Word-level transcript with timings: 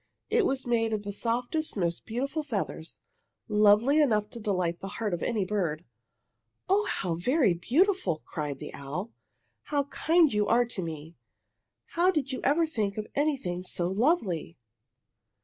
It 0.31 0.47
was 0.47 0.65
made 0.65 0.93
of 0.93 1.03
the 1.03 1.11
softest, 1.13 1.77
most 1.77 2.07
beautiful 2.07 2.41
feathers, 2.41 3.01
lovely 3.47 4.01
enough 4.01 4.31
to 4.31 4.39
delight 4.39 4.79
the 4.79 4.87
heart 4.97 5.13
of 5.13 5.21
any 5.21 5.45
bird. 5.45 5.85
"Oh, 6.67 6.85
how 6.85 7.13
very 7.13 7.53
beautiful!" 7.53 8.23
cried 8.25 8.57
the 8.57 8.73
owl. 8.73 9.11
"How 9.65 9.83
kind 9.83 10.33
you 10.33 10.47
are 10.47 10.65
to 10.65 10.81
me! 10.81 11.17
How 11.89 12.09
did 12.09 12.31
you 12.31 12.41
ever 12.43 12.65
think 12.65 12.97
of 12.97 13.05
anything 13.13 13.61
so 13.61 13.89
lovely?" 13.89 14.57